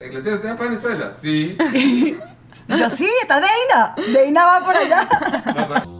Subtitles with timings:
[0.00, 1.12] ¿Inglaterra te vas para Venezuela?
[1.12, 1.58] Sí.
[2.68, 3.96] Yo, sí, está Deina.
[4.12, 5.08] Deina va por allá.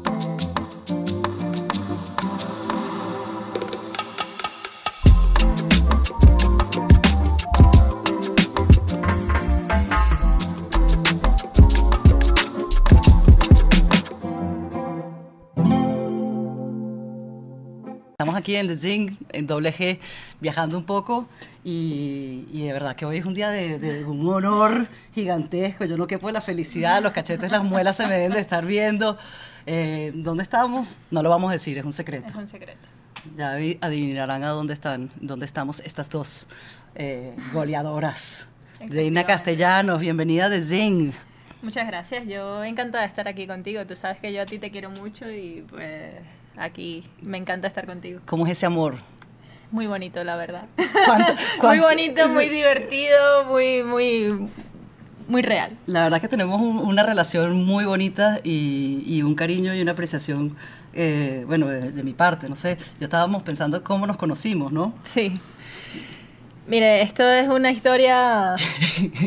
[18.38, 19.98] aquí en The Zing, en doble G,
[20.40, 21.28] viajando un poco
[21.64, 25.84] y, y de verdad que hoy es un día de, de un honor gigantesco.
[25.84, 28.64] Yo no quepo de la felicidad, los cachetes, las muelas se me deben de estar
[28.64, 29.18] viendo.
[29.66, 30.88] Eh, ¿Dónde estamos?
[31.10, 32.26] No lo vamos a decir, es un secreto.
[32.28, 32.80] Es un secreto.
[33.36, 36.48] Ya vi- adivinarán a dónde están, dónde estamos estas dos
[36.94, 38.48] eh, goleadoras.
[38.80, 39.24] Efectivamente.
[39.26, 41.12] Castellanos, bienvenida The Zing.
[41.60, 42.24] Muchas gracias.
[42.28, 43.84] Yo encantada de estar aquí contigo.
[43.84, 46.12] Tú sabes que yo a ti te quiero mucho y pues
[46.58, 48.20] aquí me encanta estar contigo.
[48.26, 48.96] ¿Cómo es ese amor?
[49.70, 50.64] Muy bonito, la verdad.
[51.06, 51.32] ¿Cuánto-
[51.66, 54.48] muy bonito, muy divertido, muy, muy,
[55.28, 55.76] muy real.
[55.86, 59.92] La verdad que tenemos un- una relación muy bonita y, y un cariño y una
[59.92, 60.56] apreciación,
[60.94, 62.78] eh, bueno, de, de mi parte, no sé.
[62.98, 64.94] Yo estábamos pensando cómo nos conocimos, ¿no?
[65.04, 65.38] Sí.
[66.66, 68.54] Mire, esto es una historia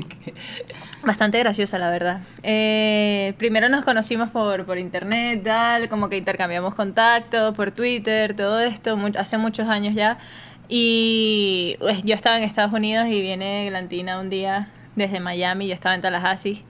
[1.03, 2.21] bastante graciosa, la verdad.
[2.44, 8.59] Eh, primero nos conocimos por, por internet, tal, como que intercambiamos contactos por Twitter, todo
[8.59, 10.17] esto, mu- hace muchos años ya.
[10.69, 15.73] Y pues, yo estaba en Estados Unidos y viene Glantina un día desde Miami, yo
[15.73, 16.63] estaba en Tallahassee.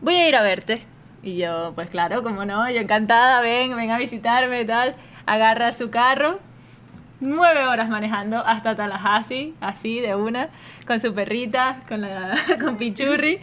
[0.00, 0.80] Voy a ir a verte.
[1.22, 4.94] Y yo, pues claro, como no, yo encantada, ven, ven a visitarme, tal.
[5.26, 6.38] Agarra su carro,
[7.20, 10.48] nueve horas manejando hasta Tallahassee, así de una,
[10.86, 13.40] con su perrita, con, la, con Pichurri.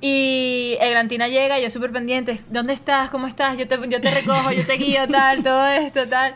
[0.00, 3.08] Y Eglantina llega, yo súper pendiente, ¿dónde estás?
[3.10, 3.56] ¿Cómo estás?
[3.56, 6.34] Yo te, yo te recojo, yo te guío, tal, todo esto, tal.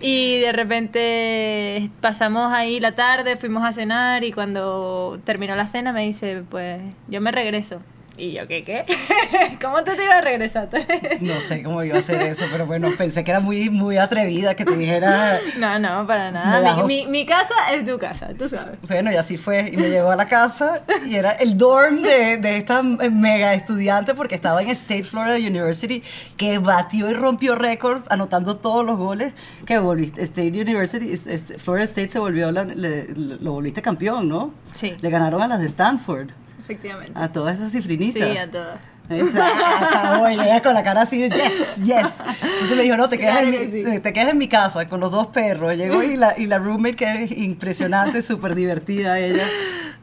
[0.00, 5.92] Y de repente pasamos ahí la tarde, fuimos a cenar y cuando terminó la cena
[5.92, 7.80] me dice, pues yo me regreso.
[8.18, 8.84] Y yo, ¿qué qué?
[9.62, 10.68] ¿Cómo te, te ibas a regresar?
[11.20, 14.54] No sé cómo iba a hacer eso, pero bueno, pensé que era muy, muy atrevida
[14.54, 15.38] que te dijera...
[15.58, 16.84] No, no, para nada.
[16.84, 18.78] Mi, mi, mi casa es tu casa, tú sabes.
[18.86, 19.70] Bueno, y así fue.
[19.72, 24.14] Y me llegó a la casa y era el dorm de, de esta mega estudiante
[24.14, 26.02] porque estaba en State Florida University
[26.36, 29.32] que batió y rompió récord anotando todos los goles
[29.64, 30.22] que volviste.
[30.22, 31.16] State University,
[31.58, 34.52] Florida State se volvió, la- le- lo volviste campeón, ¿no?
[34.74, 34.94] Sí.
[35.00, 36.28] Le ganaron a las de Stanford,
[36.62, 37.12] Efectivamente.
[37.14, 38.30] a todas esas cifrinitas.
[38.30, 38.78] Sí, a todas.
[39.10, 42.20] Exacto, ella con la cara así de yes, yes.
[42.42, 44.00] Entonces me dijo, no, te quedas, Claro en, mi, sí.
[44.00, 45.76] te quedas en mi casa con los dos perros.
[45.76, 49.44] Llegó y la, y la roommate, que es impresionante, súper divertida ella.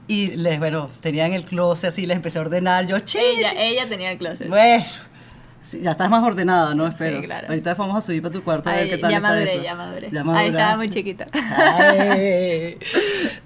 [0.08, 2.88] Y les, bueno, tenían el closet así, les empecé a ordenar.
[2.88, 3.22] Yo, chit.
[3.22, 4.50] Ella, ella tenía el closet.
[4.50, 4.84] Bueno,
[5.70, 6.86] sí, ya estás más ordenada, ¿no?
[6.88, 7.22] Sí, Espero.
[7.22, 7.48] claro.
[7.50, 9.64] Ahorita vamos a subir para tu cuarto a ver qué tal ya está maduré, eso.
[9.64, 10.10] ya maduré.
[10.12, 10.50] Ya Ahí maduraste.
[10.58, 11.28] estaba muy chiquita.
[11.34, 12.78] Ay.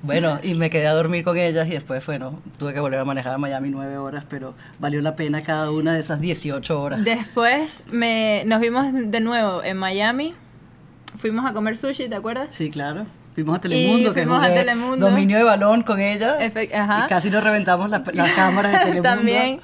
[0.02, 3.06] Bueno, y me quedé a dormir con ellas y después, bueno, tuve que volver a
[3.06, 7.04] manejar a Miami nueve horas, pero valió la pena cada una de esas 18 horas.
[7.04, 10.34] Después me, nos vimos de nuevo en Miami.
[11.18, 12.48] Fuimos a comer sushi, ¿te acuerdas?
[12.50, 13.06] Sí, claro.
[13.36, 15.10] Fuimos a Telemundo, que fuimos a Telemundo.
[15.10, 16.38] dominio de balón con ella.
[16.40, 17.06] Efe- ajá.
[17.06, 19.10] Y casi nos reventamos las, las cámaras de Telemundo.
[19.10, 19.60] También.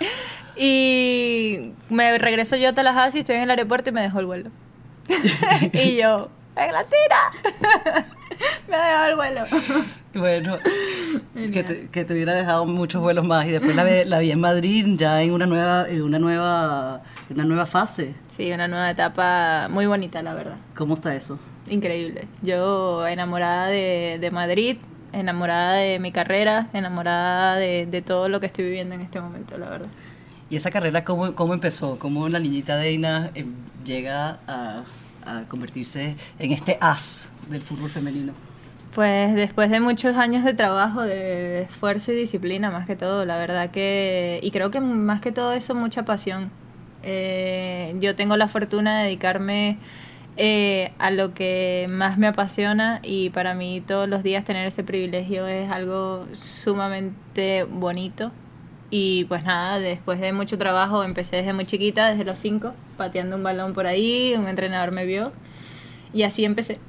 [0.62, 4.50] Y me regreso yo a Tallahassee, estoy en el aeropuerto y me dejó el vuelo.
[5.72, 8.06] y yo, ¡en la tira!
[8.68, 9.42] me ha dejado el vuelo.
[10.14, 10.58] Bueno,
[11.53, 13.46] que te, que te hubiera dejado muchos vuelos más.
[13.46, 17.46] Y después la, la vi en Madrid, ya en una nueva, en una nueva, una
[17.46, 18.16] nueva fase.
[18.28, 20.58] Sí, una nueva etapa muy bonita, la verdad.
[20.75, 21.40] ¿Cómo está eso?
[21.69, 22.28] Increíble.
[22.42, 24.75] Yo enamorada de, de Madrid,
[25.14, 29.58] enamorada de mi carrera, enamorada de, de todo lo que estoy viviendo en este momento,
[29.58, 29.90] la verdad.
[30.50, 32.00] ¿Y esa carrera cómo, cómo empezó?
[32.00, 33.46] ¿Cómo la niñita Deina eh,
[33.86, 34.84] llega a,
[35.48, 38.34] convertirse en este as del fútbol femenino?
[38.96, 43.38] Pues después de muchos años de trabajo, de esfuerzo y disciplina, más que todo, la
[43.38, 46.50] verdad que, y creo que más que todo eso, mucha pasión.
[47.04, 49.78] Eh, yo tengo la fortuna de dedicarme
[50.36, 54.84] eh, a lo que más me apasiona y para mí todos los días tener ese
[54.84, 58.31] privilegio es algo sumamente bonito.
[58.91, 63.36] Y pues nada, después de mucho trabajo, empecé desde muy chiquita, desde los cinco, pateando
[63.36, 65.31] un balón por ahí, un entrenador me vio
[66.13, 66.80] y así empecé.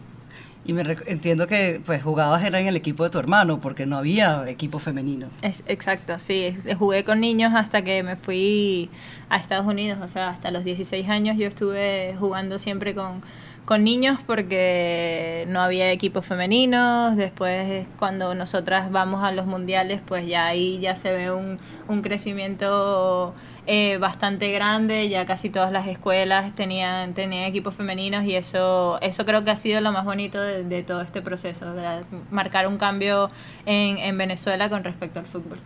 [0.64, 3.96] Y me entiendo que pues jugabas era en el equipo de tu hermano, porque no
[3.96, 5.28] había equipo femenino.
[5.42, 6.44] Es, exacto, sí.
[6.44, 8.90] es- jugué con niños hasta que me fui
[9.30, 9.98] a Estados Unidos.
[10.02, 13.22] O sea, hasta los 16 años yo estuve jugando siempre con,
[13.70, 17.14] con niños porque no había equipos femeninos.
[17.14, 22.02] Después, cuando nosotras vamos a los mundiales, pues ya ahí ya se ve un, un
[22.02, 23.32] crecimiento
[23.68, 29.24] eh, bastante grande, ya casi todas las escuelas tenían, tenían equipos femeninos y eso, eso
[29.24, 32.02] creo que ha sido lo más bonito de, todo este proceso, de
[32.32, 33.30] marcar un cambio
[33.66, 35.60] en, en Venezuela con respecto al fútbol.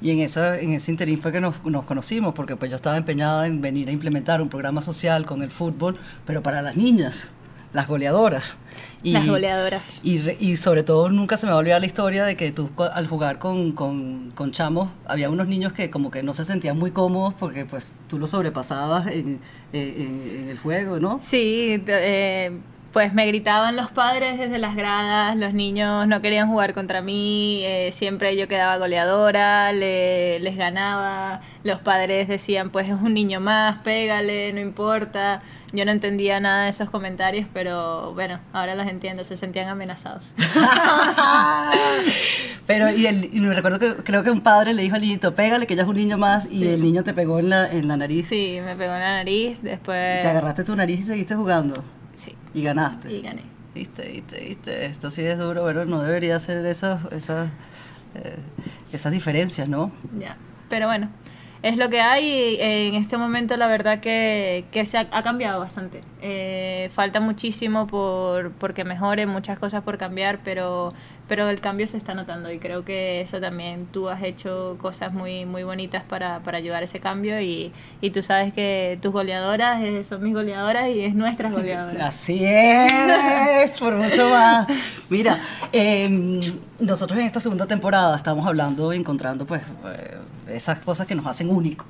[0.00, 2.96] Y en, esa, en ese interín fue que nos, nos, conocimos, porque pues yo estaba
[2.96, 7.30] empeñada en venir a implementar un programa social con el fútbol, pero para las niñas,
[7.74, 8.56] las goleadoras.
[9.02, 10.00] Y, las goleadoras.
[10.02, 12.70] Y, y, sobre todo nunca se me va a olvidar la historia de que tú
[12.78, 16.78] al jugar con, con, con, chamos, había unos niños que como que no se sentían
[16.78, 19.40] muy cómodos porque pues tú los sobrepasabas en,
[19.74, 21.18] en, en el juego, ¿no?
[21.22, 22.52] Sí, eh,
[22.94, 27.60] pues me gritaban los padres desde las gradas, los niños no querían jugar contra mí,
[27.64, 33.40] eh, siempre yo quedaba goleadora, le, les ganaba, los padres decían pues es un niño
[33.40, 35.40] más, pégale, no importa.
[35.72, 40.22] Yo no entendía nada de esos comentarios, pero bueno, ahora los entiendo, se sentían amenazados.
[42.64, 45.34] pero, y, el, y me recuerdo que creo que un padre le dijo al niñito,
[45.34, 46.68] pégale, que ya es un niño más, y Sí.
[46.68, 48.28] el niño te pegó en la, en la nariz.
[48.28, 50.22] Sí, me pegó en la nariz, después...
[50.22, 51.74] Te agarraste tu nariz y seguiste jugando.
[52.14, 53.10] Sí, Y ganaste.
[53.12, 53.42] y gané.
[53.74, 54.86] Viste, viste, viste.
[54.86, 57.48] Esto sí es duro, pero no debería ser esas, esas,
[58.14, 58.36] eh,
[58.92, 59.90] esas diferencias, ¿no?
[60.18, 60.36] Ya,
[60.68, 61.08] pero bueno,
[61.62, 62.24] es lo que hay.
[62.60, 66.02] eh, En este momento la verdad que, que se ha, ha cambiado bastante.
[66.22, 70.94] Eh, falta muchísimo por porque mejore, muchas cosas por cambiar, pero
[71.28, 75.12] pero el cambio se está notando y creo que eso también tú has hecho cosas
[75.12, 79.12] muy muy bonitas para, para ayudar a ese cambio y, y tú sabes que tus
[79.12, 82.02] goleadoras eh, son mis goleadoras y es nuestras goleadoras.
[82.02, 84.66] Así es, por mucho más.
[85.08, 85.38] Mira,
[85.72, 86.40] eh,
[86.78, 90.18] nosotros en esta segunda temporada estamos hablando y encontrando pues eh,
[90.48, 91.86] esas cosas que nos hacen únicos,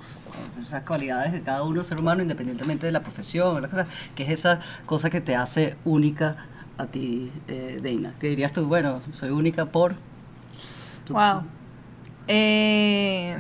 [0.60, 4.30] esas cualidades de cada uno ser humano independientemente de la profesión, las cosas, que es
[4.30, 6.36] esa cosa que te hace única
[6.78, 8.14] a ti, eh, Deina.
[8.20, 9.94] Que dirías tú, bueno, soy única por...
[11.06, 11.42] tu- Wow.
[12.28, 13.36] Eh,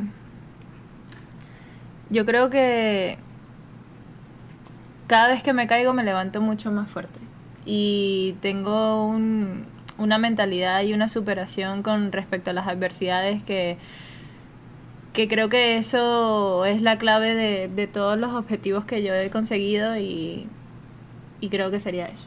[2.10, 3.18] yo creo que
[5.06, 7.18] cada vez que me caigo me levanto mucho más fuerte.
[7.66, 9.64] Y tengo un-
[9.98, 13.78] una mentalidad y una superación con respecto a las adversidades que,
[15.12, 19.30] que creo que eso es la clave de, de todos los objetivos que yo he
[19.30, 20.46] conseguido y,
[21.40, 22.26] y creo que sería eso.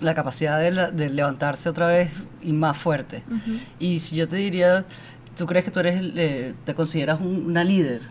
[0.00, 2.10] La capacidad de, la- de levantarse otra vez
[2.42, 3.22] y más fuerte.
[3.78, 4.84] Y si yo te diría,
[5.36, 8.02] ¿tú crees que tú eres, eh, te consideras un- una líder?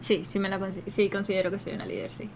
[0.00, 2.28] Sí, sí, me la sí considero que soy una líder, sí.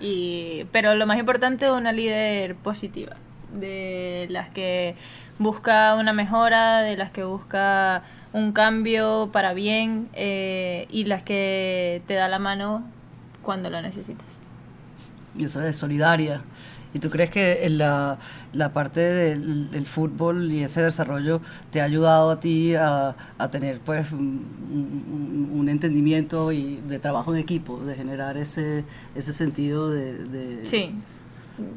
[0.00, 3.14] Y, pero lo más importante, una líder positiva,
[3.52, 4.96] de las que
[5.38, 8.02] busca una mejora, de las que busca
[8.32, 12.84] un cambio para bien eh, y las que te da la mano
[13.42, 14.26] cuando lo necesitas.
[15.38, 16.42] Y eso es solidaria.
[16.94, 18.18] ¿Y tú crees que en la,
[18.52, 23.16] la parte del, fútbol y ese desarrollo te ha ayudado a ti a,
[23.50, 30.14] tener pues un entendimiento y de trabajo en equipo, de generar ese, ese sentido de...
[30.24, 30.94] de- Sí,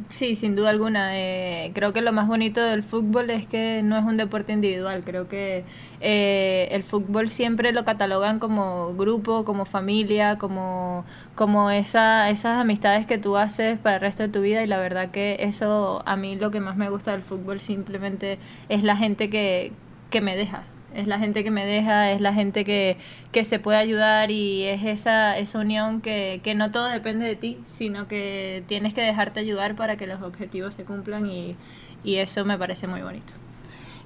[0.09, 1.18] sí, sin duda alguna.
[1.18, 5.03] Eh, creo que lo más bonito del fútbol es que no es un deporte individual.
[5.03, 5.63] Creo que
[6.01, 13.06] eh, el fútbol siempre lo catalogan como grupo, como familia, como, como esa, esas amistades
[13.06, 14.63] que tú haces para el resto de tu vida.
[14.63, 18.39] Y la verdad que eso a mí lo que más me gusta del fútbol simplemente
[18.69, 19.71] es la gente que,
[20.09, 20.63] que me deja.
[20.97, 22.97] Es la gente que me deja, es la gente que,
[23.31, 27.35] que se puede ayudar y es esa, esa unión que, que no todo depende de
[27.35, 31.55] ti, sino que tienes que dejarte ayudar para que los objetivos se cumplan y,
[32.03, 33.31] y eso me parece muy bonito.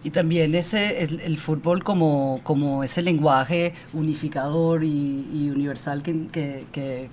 [0.03, 6.25] Y también ese es el fútbol como, como ese lenguaje unificador y, y universal que,
[6.31, 6.65] que,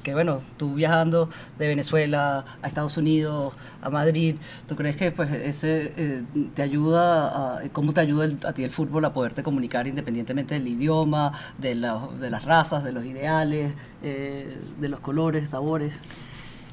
[0.02, 1.28] que- bueno, tú viajando
[1.58, 3.52] de Venezuela a Estados Unidos,
[3.82, 6.22] a Madrid, ¿tú crees que pues ese eh,
[6.54, 10.66] te ayuda, a, cómo te ayuda a ti el fútbol a poderte comunicar independientemente del
[10.66, 15.92] idioma, de, la- de las razas, de los ideales, eh, de los colores, sabores?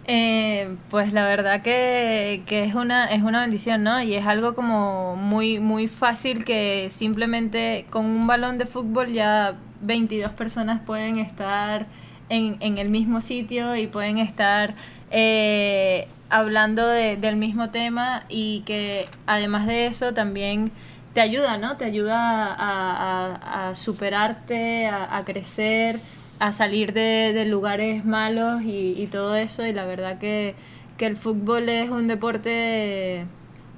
[0.08, 4.02] Eh, pues la verdad que, es una es una bendición, ¿no?
[4.04, 9.56] Y es algo como muy muy fácil que simplemente con un balón de fútbol ya
[9.82, 11.88] 22 personas pueden estar
[12.30, 14.76] en, en el mismo sitio y pueden estar
[15.10, 20.72] eh, hablando de- del mismo tema y que además de eso también
[21.14, 21.78] te ayuda, ¿no?
[21.78, 26.00] Te ayuda a, superarte, a crecer,
[26.40, 29.66] a salir de, de lugares malos y, y todo eso.
[29.66, 30.56] Y la verdad que,
[30.98, 33.26] que el fútbol es un deporte,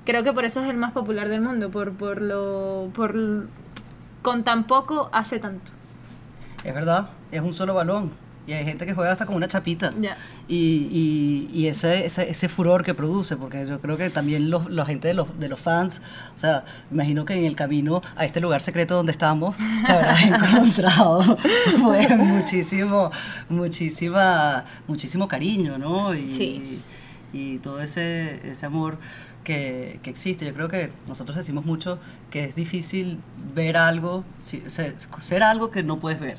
[0.05, 3.15] creo que por eso es el más popular del mundo, por, por lo, por
[4.21, 5.71] con tan poco hace tanto.
[6.63, 8.11] Es verdad, es un solo balón.
[8.47, 9.91] Y hay gente que juega hasta con una chapita.
[10.47, 10.55] Y,
[10.89, 14.85] y, y ese, ese, ese furor que produce, porque yo creo que también los, la
[14.85, 16.01] gente de los, de los fans,
[16.33, 20.23] o sea, imagino que en el camino a este lugar secreto donde estamos, te habrás
[20.23, 21.37] encontrado
[21.83, 23.11] pues, muchísimo,
[23.49, 26.15] muchísima, muchísimo cariño, ¿no?
[26.15, 26.79] Y, Sí.
[27.33, 28.97] y todo ese, ese amor
[29.43, 30.45] que, que existe.
[30.45, 31.99] Yo creo que nosotros decimos mucho
[32.31, 33.19] que es difícil
[33.53, 36.37] ver algo, ser algo que no puedes ver.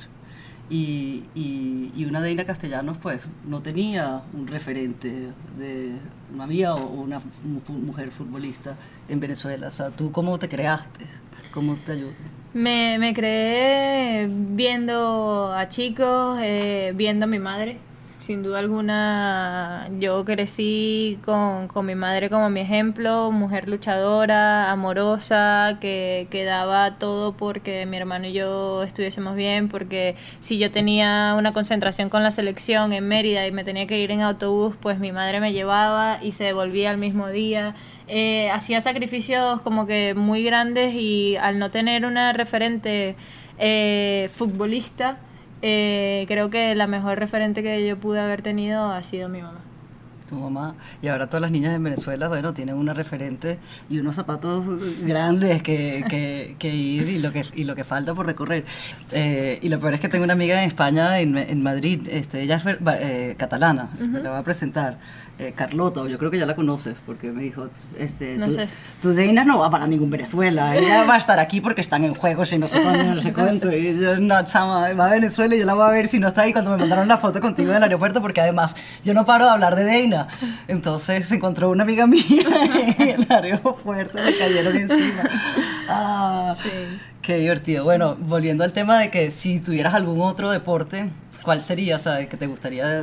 [0.70, 5.94] Y, y, y una Deina Castellanos pues no tenía un referente de
[6.34, 7.20] una amiga o una
[7.68, 8.76] mujer futbolista
[9.08, 9.68] en Venezuela.
[9.68, 11.06] O sea, ¿tú cómo te creaste?
[11.52, 12.10] ¿Cómo te ayudó?
[12.52, 17.78] Me, me creé viendo a chicos, eh, viendo a mi madre.
[18.28, 25.78] Sin duda alguna, yo crecí con, con mi madre como mi ejemplo, mujer luchadora, amorosa,
[25.80, 31.36] que, que daba todo porque mi hermano y yo estuviésemos bien, porque si yo tenía
[31.38, 34.98] una concentración con la selección en Mérida y me tenía que ir en autobús, pues
[34.98, 37.74] mi madre me llevaba y se devolvía al mismo día.
[38.08, 43.16] Eh, hacía sacrificios como que muy grandes y al no tener una referente
[43.58, 45.16] eh, futbolista,
[45.62, 49.67] eh, creo que la mejor referente que yo pude haber tenido ha sido mi mamá.
[50.28, 50.74] Tu mamá.
[51.02, 53.58] Y ahora todas las niñas en Venezuela, bueno, tienen una referente
[53.90, 54.64] y unos zapatos
[55.02, 58.64] grandes que, que, que ir y lo que, y lo que falta por recorrer.
[59.12, 62.42] Eh, y lo peor es que tengo una amiga en España, en, en Madrid, este,
[62.42, 64.98] ella es va- eh, catalana, te la voy a presentar.
[65.40, 68.52] Eh, Carlota, o yo creo que ya la conoces, porque me dijo, este, No tu,
[68.54, 68.68] sé.
[69.00, 72.12] tu Deina no va para ningún Venezuela, ella va a estar aquí porque están en
[72.12, 73.70] juegos y no sé cuándo, no sé cuánto.
[73.72, 76.26] Y yo, no, chama, va a Venezuela y yo la voy a ver si no
[76.26, 79.44] está ahí cuando me mandaron la foto contigo del aeropuerto, porque además yo no paro
[79.44, 80.17] de hablar de Deina.
[80.66, 82.22] Entonces se encontró una amiga mía
[82.98, 85.22] en el aeropuerto, me cayeron encima.
[85.88, 86.70] Ah, Sí.
[87.22, 87.84] Qué divertido.
[87.84, 91.10] Bueno, volviendo al tema de que si tuvieras algún otro deporte,
[91.42, 91.96] ¿cuál sería?
[91.96, 93.02] O sea, que te gustaría...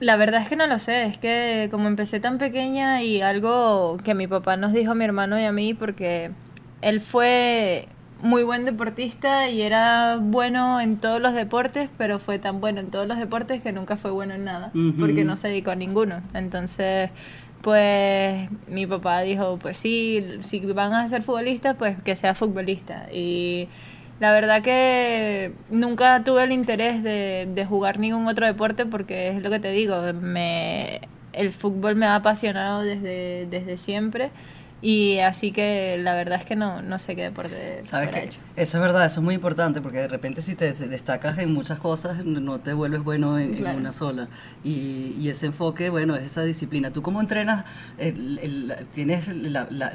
[0.00, 3.98] La verdad es que no lo sé, es que como empecé tan pequeña y algo
[4.02, 6.30] que mi papá nos dijo a mi hermano y a mí, porque
[6.80, 7.86] él fue
[8.22, 12.90] muy buen deportista y era bueno en todos los deportes, pero fue tan bueno en
[12.90, 16.22] todos los deportes que nunca fue bueno en nada, porque no se dedicó a ninguno.
[16.32, 17.10] Entonces,
[17.62, 23.08] pues mi papá dijo, pues sí, si van a ser futbolistas, pues que sea futbolista.
[23.12, 23.68] Y
[24.20, 29.42] la verdad que nunca tuve el interés de, de jugar ningún otro deporte porque es
[29.42, 31.00] lo que te digo, me,
[31.32, 34.30] el fútbol me ha apasionado desde, desde siempre
[34.82, 38.24] y así que la verdad es que no, no sé qué deporte ¿Sabes qué?
[38.24, 38.40] hecho.
[38.56, 41.54] Eso es verdad, eso es muy importante porque de repente si te, te destacas en
[41.54, 44.28] muchas cosas no te vuelves bueno en, una sola.
[44.64, 46.92] Y, y ese enfoque, bueno, es esa disciplina.
[46.92, 47.64] ¿Tú cómo entrenas?
[47.96, 49.92] El- el- ¿Tienes la, la-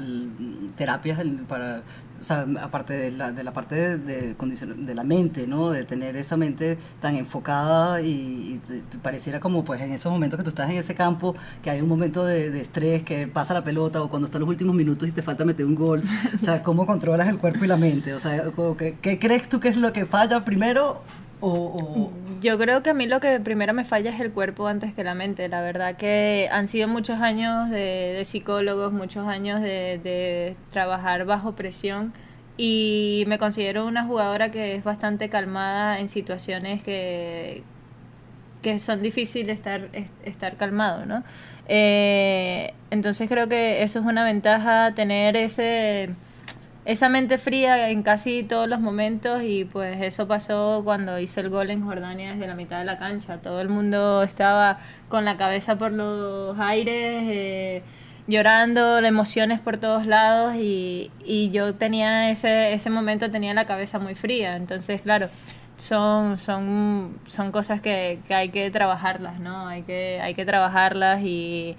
[0.76, 1.84] terapias para,
[2.20, 5.70] o sea, aparte de la, de la parte de, de, de la mente, ¿no?
[5.72, 10.38] De tener esa mente tan enfocada y, y te- pareciera como pues en esos momentos
[10.38, 13.54] que tú estás en ese campo, que hay un momento de, de estrés, que pasa
[13.54, 16.04] la pelota o cuando están los últimos minutos y te falta meter un gol.
[16.40, 18.14] O sea, ¿cómo controlas el cuerpo y la mente?
[18.14, 18.44] O sea,
[18.78, 21.02] que- ¿qué crees tú que es lo que falla primero?
[22.42, 25.04] Yo creo que a mí lo que primero me falla es el cuerpo antes que
[25.04, 25.48] la mente.
[25.50, 31.26] La verdad que han sido muchos años de, de psicólogos, muchos años de, de trabajar
[31.26, 32.14] bajo presión
[32.58, 37.64] y me considero una jugadora que es bastante calmada en situaciones que,
[38.62, 41.24] que son difíciles estar, es- estar calmado, ¿no?
[41.68, 46.10] Eh, entonces creo que eso es una ventaja, tener ese
[46.88, 51.50] esa mente fría en casi todos los momentos y pues eso pasó cuando hice el
[51.50, 53.42] gol en Jordania desde la mitad de la cancha.
[53.42, 54.80] Todo el mundo estaba
[55.10, 57.84] con la cabeza por los aires, eh,
[58.28, 64.00] llorando, emociones por todos lados y, y yo tenía ese, ese momento, tenía la cabeza
[64.00, 64.56] muy fría.
[64.56, 65.28] Entonces, claro,
[65.76, 69.68] son, son, son cosas que, que hay que trabajarlas, ¿no?
[69.68, 71.76] Hay que, hay que trabajarlas y...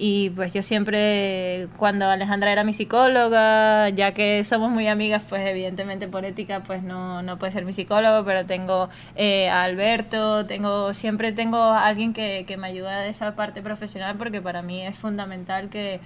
[0.00, 5.42] Y pues yo siempre, cuando Alejandra era mi psicóloga, ya que somos muy amigas, pues
[5.42, 10.46] evidentemente por ética, pues no, no puede ser mi psicólogo, pero tengo eh, a Alberto,
[10.46, 14.62] tengo, siempre tengo a alguien que, que me ayuda de esa parte profesional, porque para
[14.62, 16.00] mí es fundamental que,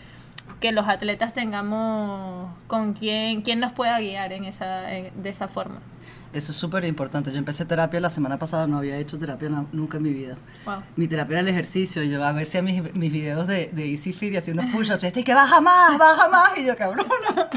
[0.61, 5.49] que los atletas tengamos con quien, quien nos pueda guiar en esa, en- de esa
[5.49, 5.81] forma.
[6.33, 7.31] eso es súper importante.
[7.33, 10.37] Yo empecé terapia la semana pasada, no había hecho terapia na- nunca en mi vida.
[10.65, 10.83] Wow.
[10.97, 12.03] Mi terapia era el ejercicio.
[12.03, 15.05] Yo hago hacía mis, mis videos de, de Easy Fit y hacía unos push-ups.
[15.05, 16.57] Este que baja más, baja más.
[16.59, 17.05] Y yo, cabrona.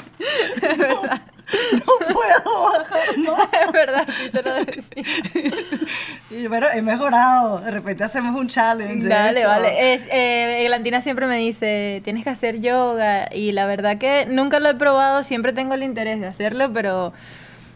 [0.78, 1.35] No,
[1.74, 3.48] no puedo bajar más.
[3.66, 5.04] Es verdad, sí se lo decía.
[6.30, 7.60] Y bueno, he mejorado.
[7.60, 9.08] De repente hacemos un challenge.
[9.08, 9.50] Dale, esto.
[9.50, 9.94] vale.
[9.94, 14.60] Es, eh, Eglantina siempre me dice, tienes que hacer yoga y la verdad que nunca
[14.60, 17.14] lo he probado, siempre tengo el interés de hacerlo, pero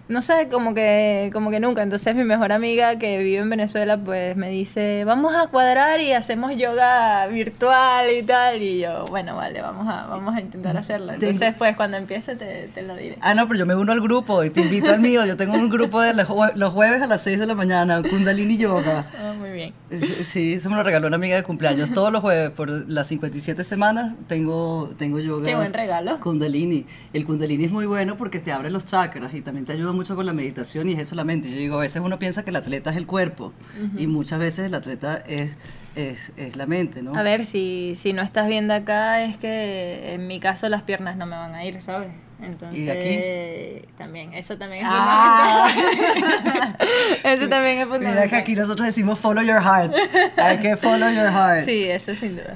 [0.09, 1.81] no sé, como que, como que nunca.
[1.83, 6.11] Entonces mi mejor amiga que vive en Venezuela, pues me dice, vamos a cuadrar y
[6.13, 8.61] hacemos yoga virtual y tal.
[8.61, 11.13] Y yo, bueno, vale, vamos a, vamos a intentar hacerlo.
[11.13, 13.17] Entonces, pues cuando empiece te, te lo diré.
[13.21, 15.25] Ah, no, pero yo me uno al grupo y te invito al mío.
[15.25, 18.01] Yo tengo un grupo de los jue- los jueves a las 6 de la mañana,
[18.01, 19.05] Kundalini Yoga.
[19.17, 19.73] Ah, muy bien.
[19.91, 21.91] Sí, Sí, eso me lo regaló una amiga de cumpleaños.
[21.91, 25.45] Todos los jueves, por las 57 semanas, tengo, tengo yoga.
[25.45, 26.19] Qué buen regalo.
[26.19, 26.85] Kundalini.
[27.13, 30.15] El Kundalini es muy bueno porque te abre los chakras y también te ayuda mucho
[30.15, 31.49] con la meditación y es eso la mente.
[31.49, 33.51] Yo digo, a veces uno piensa que el atleta es el cuerpo
[33.97, 35.51] y muchas veces el atleta es,
[35.95, 37.13] es, es la mente, ¿no?
[37.15, 41.17] A ver, si, si no estás viendo acá, es que en mi caso las piernas
[41.17, 42.09] no me van a ir, ¿sabes?
[42.41, 45.67] Entonces, ¿Y de también, eso también es Ah.
[45.69, 46.77] fundamental.
[47.25, 48.15] eso también es fundamental.
[48.15, 49.93] Mira que aquí nosotros decimos follow your heart.
[50.37, 51.65] Hay que follow your heart.
[51.65, 52.55] Sí, eso sin duda.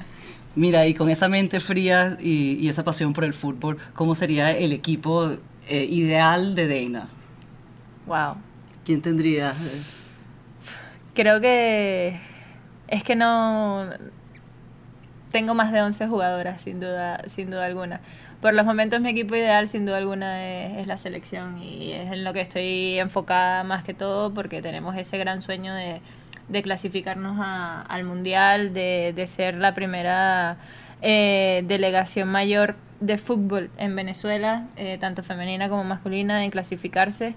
[0.56, 4.52] Mira, y con esa mente fría y, y esa pasión por el fútbol, ¿cómo sería
[4.52, 5.32] el equipo
[5.68, 7.08] eh, ideal de Dana?
[8.06, 8.36] Wow.
[8.84, 9.54] ¿Quién tendría?
[11.14, 12.18] Creo que
[12.88, 13.86] es que no
[15.30, 18.00] tengo más de 11 jugadoras sin duda, sin duda alguna.
[18.40, 22.12] Por los momentos mi equipo ideal sin duda alguna es, es la selección y es
[22.12, 26.00] en lo que estoy enfocada más que todo porque tenemos ese gran sueño de,
[26.48, 30.58] de clasificarnos a- al mundial, de, de ser la primera
[31.00, 37.34] eh, delegación mayor de fútbol en Venezuela, eh, tanto femenina como masculina, en clasificarse.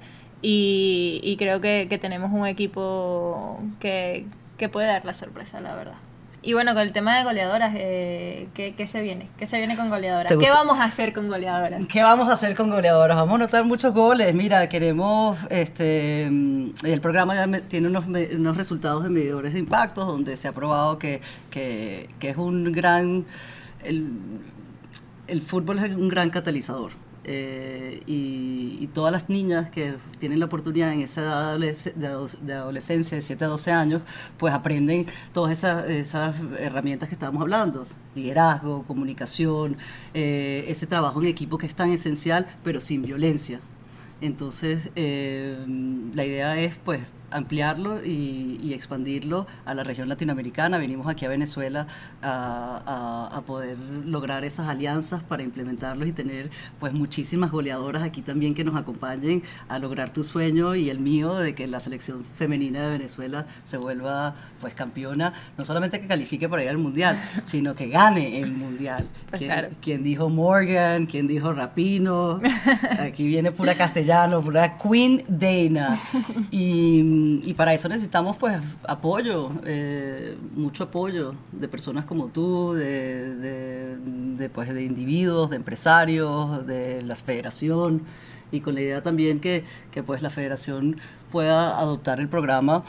[0.50, 4.26] Y, y creo que, que tenemos un equipo que,
[4.58, 5.96] que puede dar la sorpresa, la verdad.
[6.42, 9.28] Y bueno, con el tema de goleadoras, eh, ¿qué, qué se viene?
[9.38, 10.32] ¿Qué se viene con goleadoras?
[10.32, 11.86] ¿Te ¿Qué vamos a hacer con goleadoras?
[11.88, 13.18] ¿Qué vamos a hacer con goleadoras?
[13.18, 14.34] Vamos a anotar muchos goles.
[14.34, 20.08] Mira, queremos, este, mm, el programa ya tiene unos, unos resultados de medidores de impactos
[20.08, 21.20] donde se ha probado que,
[21.52, 23.26] que, que es un gran,
[23.84, 24.12] el,
[25.28, 26.94] el fútbol es un gran catalizador.
[27.30, 33.22] Eh, y, todas las niñas que tienen la oportunidad en esa edad de, adolescencia, de
[33.22, 34.02] 7 a 12 años,
[34.38, 37.86] pues aprenden todas esas, esas herramientas que estábamos hablando.
[38.16, 39.78] Liderazgo, comunicación,
[40.16, 43.60] eh, ese trabajo en equipo que es tan esencial, pero sin violencia.
[44.22, 45.58] Entonces, eh,
[46.16, 50.78] la idea es pues ampliarlo y, y expandirlo a la región latinoamericana.
[50.78, 51.88] Venimos aquí a Venezuela
[52.22, 52.82] a,
[53.32, 58.54] a- a poder lograr esas alianzas para implementarlos y tener pues muchísimas goleadoras aquí también
[58.54, 62.84] que nos acompañen a lograr tu sueño y el mío de que la selección femenina
[62.84, 67.76] de Venezuela se vuelva pues campeona, no solamente que califique para ir al mundial, sino
[67.76, 69.08] que gane el mundial.
[69.30, 69.70] Pues ¿Quién, claro.
[69.82, 71.06] quién dijo Morgan?
[71.06, 72.40] ¿Quién dijo Rapino?
[73.00, 76.00] Aquí viene pura castellano, pura Queen Dana.
[76.52, 77.02] Y,
[77.44, 83.98] y para eso necesitamos pues apoyo, eh, mucho apoyo de personas como tú, de, de,
[84.38, 88.02] de, pues, de individuos, de empresarios, de la federación.
[88.52, 90.98] Y con la idea también que, que pues la federación
[91.32, 92.84] pueda adoptar el programa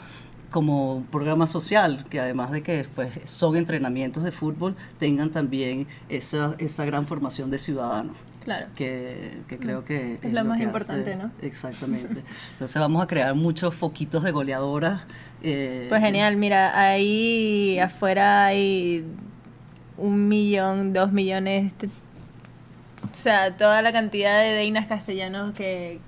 [0.49, 5.87] como un programa social, que además de que pues, son entrenamientos de fútbol, tengan también
[6.09, 8.15] esa, esa gran formación de ciudadanos.
[8.43, 8.67] Claro.
[8.75, 11.31] Que, que creo que Es lo más importante, hace- ¿no?
[11.41, 12.23] Exactamente.
[12.53, 15.01] Entonces vamos a crear muchos foquitos de goleadoras.
[15.43, 19.05] eh, Pues genial, mira, ahí afuera hay
[19.97, 25.99] un millón, dos millones, t- o sea, toda la cantidad de Deinas castellanos que,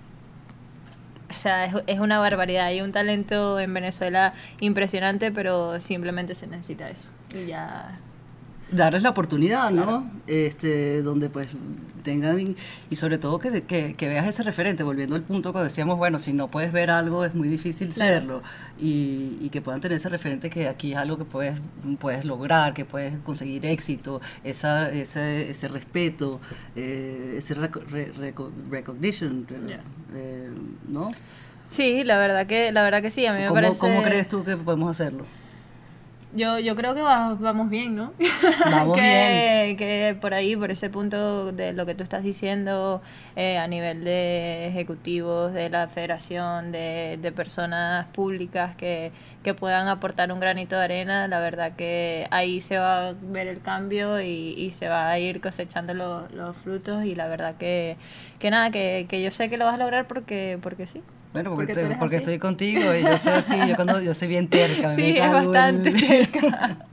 [1.30, 2.66] o sea, es, es una barbaridad.
[2.66, 7.08] Hay un talento en Venezuela impresionante, pero simplemente se necesita eso.
[7.34, 8.00] Y ya,
[8.72, 10.10] darles la oportunidad, ¿no?
[10.28, 11.48] Este, donde pues
[12.04, 12.56] tengan,
[12.90, 16.18] y sobre todo que, que, que veas ese referente, volviendo al punto cuando decíamos, bueno,
[16.18, 18.14] si no puedes ver algo es muy difícil Claro.
[18.14, 18.44] serlo,
[18.80, 21.62] y, y que puedan tener ese referente que aquí es algo que puedes,
[22.00, 26.40] puedes lograr, que puedes conseguir éxito, esa, ese, ese respeto,
[26.76, 29.78] eh, ese reco- re- reco- recognition, eh,
[30.16, 30.50] eh,
[30.88, 31.10] ¿no?
[31.70, 33.80] Sí, la verdad que, la verdad que sí, a mí me ¿Cómo, parece...
[33.80, 35.26] ¿Cómo crees tú que podemos hacerlo?
[36.34, 38.14] Yo, yo creo que va- vamos bien, ¿no?
[38.64, 43.02] Vamos que, que por ahí, por ese punto de lo que tú estás diciendo
[43.36, 49.12] eh, a nivel de ejecutivos, de la federación, de, de personas públicas que,
[49.44, 53.48] que puedan aportar un granito de arena, la verdad que ahí se va a ver
[53.48, 57.56] el cambio y, y se va a ir cosechando lo- los frutos y la verdad
[57.58, 57.98] que,
[58.40, 61.02] que nada, que, que yo sé que lo vas a lograr porque, porque sí.
[61.34, 64.48] Bueno, porque, Porque estoy, porque contigo y yo soy así, yo cuando yo soy bien
[64.50, 64.96] terca.
[64.96, 66.86] Sí, es bastante cerca.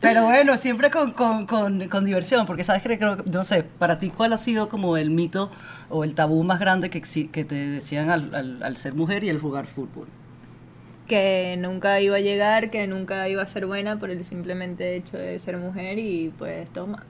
[0.00, 3.98] Pero bueno, siempre con, con, con, con diversión, porque sabes que creo, no sé, para
[3.98, 5.50] ti cuál ha sido como el mito
[5.88, 9.30] o el tabú más grande que, que te decían al, al, al ser mujer y
[9.30, 10.06] al jugar fútbol.
[11.08, 15.16] Que nunca iba a llegar, que nunca iba a ser buena por el simplemente hecho
[15.16, 17.04] de ser mujer y pues toma.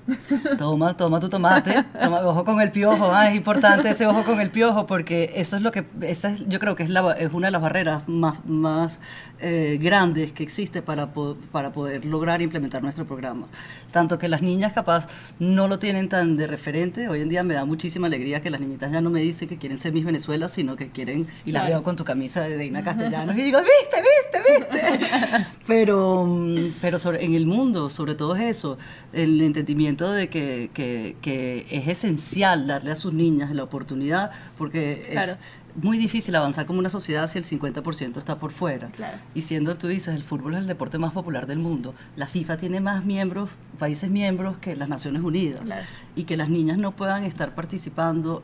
[0.57, 4.41] Toma, toma tu tomate, toma, ojo con el piojo, ah, es importante ese ojo con
[4.41, 7.33] el piojo porque eso es lo que, esa es, yo creo que es, la, es
[7.33, 9.01] una de las barreras más, más
[9.41, 13.47] eh, grandes que existe para, po- para poder lograr implementar nuestro programa.
[13.91, 15.09] Tanto que las niñas capaz
[15.39, 18.61] no lo tienen tan de referente, hoy en día me da muchísima alegría que las
[18.61, 21.63] niñitas ya no me dicen que quieren ser Miss Venezuela, sino que quieren, y las
[21.63, 21.77] Claro.
[21.77, 25.46] veo con tu camisa de Deina Castellanos y digo, viste, viste, viste.
[25.66, 28.79] pero mm, pero sobre, en el mundo, sobre todo es eso,
[29.12, 35.07] el entendimiento de que, que, que es esencial darle a sus niñas la oportunidad, porque
[35.11, 35.33] Claro.
[35.33, 35.38] es
[35.83, 38.88] muy difícil avanzar como una sociedad si el 50% está por fuera.
[38.88, 39.18] Claro.
[39.35, 42.57] Y siendo, tú dices, el fútbol es el deporte más popular del mundo, la FIFA
[42.57, 45.61] tiene más miembros, países miembros que las Naciones Unidas.
[45.64, 45.83] Claro.
[46.16, 48.42] Y que las niñas no puedan estar participando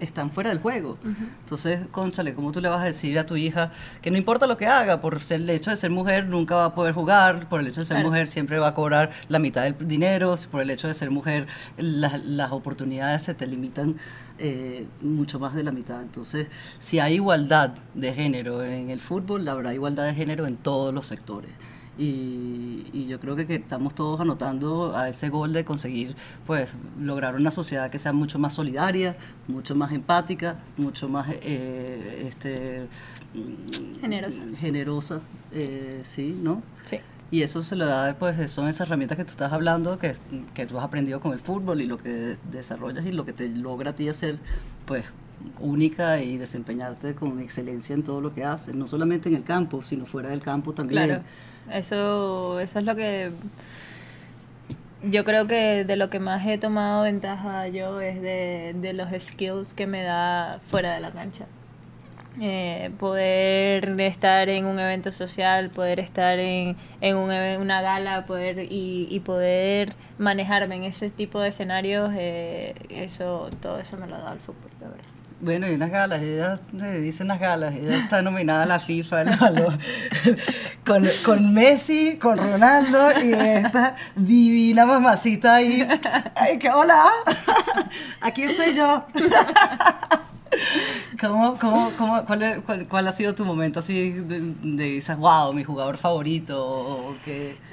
[0.00, 0.98] están fuera del juego.
[1.40, 3.70] Entonces, Cónsale, ¿cómo tú le vas a decir a tu hija
[4.02, 6.64] que no importa lo que haga, por ser el hecho de ser mujer nunca va
[6.66, 8.08] a poder jugar, por el hecho de ser Claro.
[8.10, 11.10] mujer siempre va a cobrar la mitad del dinero, si por el hecho de ser
[11.10, 13.96] mujer las, las oportunidades se te limitan
[14.38, 16.02] eh, mucho más de la mitad.
[16.02, 20.92] Entonces, si hay igualdad de género en el fútbol, habrá igualdad de género en todos
[20.92, 21.50] los sectores.
[21.98, 26.14] Y, y yo creo que, que estamos todos anotando a ese gol de conseguir
[26.46, 29.16] pues lograr una sociedad que sea mucho más solidaria,
[29.48, 32.86] mucho más empática, mucho más eh, este
[33.34, 34.40] mm, Generosa.
[34.58, 35.20] generosa,
[35.52, 36.62] eh, sí, ¿no?
[36.84, 36.98] Sí.
[37.30, 40.12] Y eso se lo da, pues son esas herramientas que tú estás hablando, que,
[40.54, 43.32] que tú has aprendido con el fútbol y lo que des- desarrollas y lo que
[43.32, 44.38] te logra a ti hacer,
[44.84, 45.04] pues
[45.60, 49.82] única y desempeñarte con excelencia en todo lo que haces, no solamente en el campo,
[49.82, 51.04] sino fuera del campo también.
[51.04, 51.22] Claro,
[51.70, 53.30] eso, eso es lo que
[55.02, 59.74] yo creo que de lo que más he tomado ventaja yo es de, los skills
[59.74, 61.46] que me da fuera de la cancha.
[62.38, 68.58] Eh, poder estar en un evento social, poder estar en, en un una gala poder
[68.70, 74.18] y, y poder manejarme en ese tipo de escenarios, eh, eso todo eso me lo
[74.18, 75.15] dado el fútbol, la verdad.
[75.38, 76.58] Bueno, y unas galas, ella
[76.98, 79.24] dice unas galas, ella está nominada a la FIFA
[80.86, 85.86] con, con Messi, con Ronaldo y esta divina mamacita ahí.
[86.34, 87.04] Ay, que hola,
[88.22, 89.04] aquí estoy yo.
[91.20, 95.52] ¿Cómo, cómo, cómo, cuál, cuál, cuál ha sido tu momento así de, de dices, wow,
[95.52, 97.14] mi jugador favorito?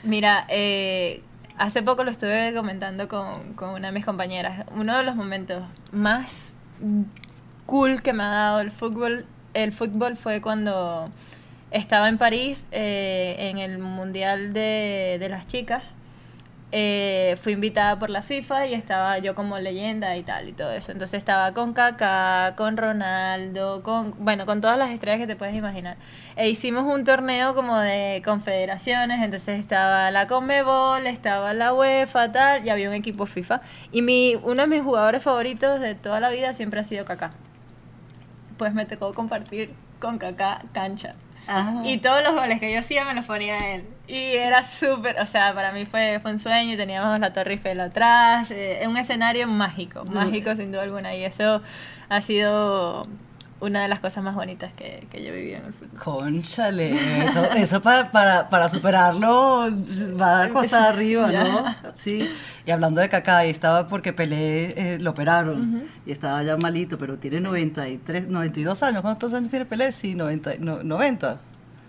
[0.04, 1.24] Mira, eh,
[1.58, 4.66] hace poco lo estuve comentando con, con una de mis compañeras.
[4.76, 6.60] Uno de los momentos más
[7.66, 11.10] cool que me ha dado el fútbol, el fútbol fue cuando
[11.72, 15.96] estaba en París eh, en el Mundial de, de las Chicas.
[16.76, 20.72] Eh, fui invitada por la FIFA y estaba yo como leyenda y tal y todo
[20.72, 20.92] eso.
[20.92, 25.56] Entonces estaba con Kaká, con Ronaldo, con bueno, con todas las estrellas que te puedes
[25.56, 25.98] imaginar.
[26.36, 32.66] E hicimos un torneo como de confederaciones, entonces estaba la Conmebol, estaba la UEFA, tal,
[32.66, 33.62] y había un equipo FIFA.
[33.92, 37.34] Y mi uno de mis jugadores favoritos de toda la vida siempre ha sido Kaká.
[38.64, 41.16] Pues me tocó compartir con Kaká cancha.
[41.84, 43.86] Y todos los goles que yo hacía me los ponía él.
[44.08, 46.74] Y era súper, o sea, para mí fue, fue un sueño.
[46.74, 48.50] y Teníamos la Torre Eiffel atrás.
[48.52, 51.14] eh, un escenario mágico, mágico sin duda alguna.
[51.14, 51.62] Y eso
[52.08, 53.08] ha sido
[53.66, 56.00] una de las cosas más bonitas que, que yo vivido en el fútbol.
[56.00, 59.68] Conchale, eso, eso para, para, para superarlo
[60.20, 61.66] va a costar arriba, ¿no?
[61.94, 62.30] Sí.
[62.66, 66.98] Y hablando de Kaká, y estaba porque Pelé eh, lo operaron y estaba ya malito,
[66.98, 69.02] pero tiene 93, 92 años.
[69.02, 69.92] ¿Cuántos años tiene Pelé?
[69.92, 70.52] Sí, 90.
[70.60, 71.40] no- 90.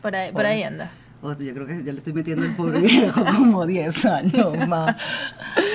[0.02, 0.90] Por ahí, por ahí anda.
[1.24, 4.94] Yo creo que ya le estoy metiendo el pobre viejo como 10 años más.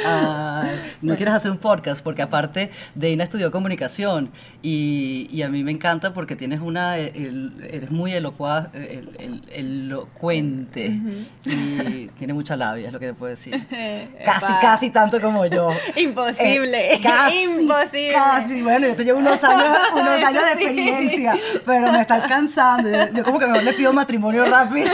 [0.05, 4.29] Ay, no quieres hacer un podcast porque aparte Deina estudió comunicación
[4.61, 9.43] y, y a mí me encanta porque tienes una, el- eres muy elocua- el- el-
[9.51, 10.99] elocuente
[11.45, 13.53] y tiene mucha labia, es lo que te puedo decir.
[14.23, 15.71] Casi, casi tanto como yo.
[15.95, 18.13] Imposible, Eh, casi, imposible.
[18.13, 21.35] Casi, bueno, yo te llevo unos años, unos años de experiencia,
[21.65, 22.89] pero me está alcanzando.
[22.89, 24.91] Yo, yo como que mejor le pido matrimonio rápido.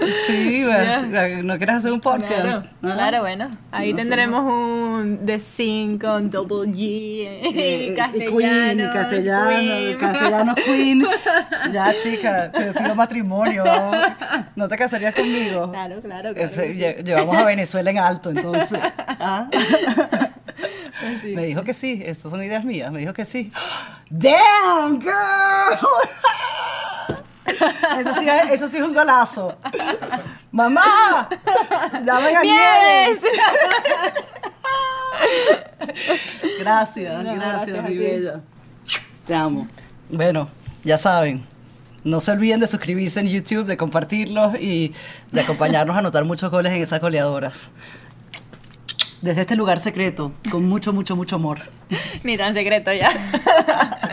[0.00, 0.06] Y.
[0.26, 2.28] Sí, pues, ¿no quieres hacer un podcast?
[2.28, 3.50] Claro, claro, bueno.
[3.70, 4.02] Ahí No sé.
[4.04, 6.78] tendremos un The Sin con Double G,
[7.26, 8.36] Eh, y castellano.
[8.36, 11.06] Queen, y castellano, castellano Queen.
[11.72, 13.64] Ya, chica, te pido matrimonio.
[13.64, 13.96] vamos.
[14.54, 15.70] ¿No te casarías conmigo?
[15.70, 16.32] Claro, claro.
[16.34, 17.02] claro Ese- sí.
[17.04, 18.78] Llevamos a Venezuela en alto, entonces.
[18.98, 19.48] ¿Ah?
[19.50, 21.34] Pues sí.
[21.34, 23.52] Me dijo que sí, estas son ideas mías, me dijo que sí.
[24.10, 25.12] ¡Damn, girl!
[28.00, 29.56] Eso sí, es- eso sí es un golazo.
[30.50, 31.28] ¡Mamá!
[32.04, 33.20] ¡Llamen a ¡Nieves!
[33.22, 34.24] Nieves!
[36.60, 38.40] Gracias, No, gracias, mi bella.
[39.26, 39.66] Te amo.
[40.08, 40.48] Bueno,
[40.84, 41.44] ya saben,
[42.04, 44.94] No se olviden de suscribirse en YouTube, de compartirlos y
[45.32, 47.68] de acompañarnos a anotar muchos goles en esas goleadoras.
[49.22, 51.58] Desde este lugar secreto, con mucho, mucho, mucho amor.
[52.22, 53.10] Ni tan secreto ya.